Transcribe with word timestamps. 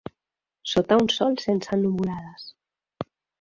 Sota 0.71 0.97
un 1.03 1.09
sol 1.17 1.37
sense 1.43 1.79
nuvolades 1.83 2.49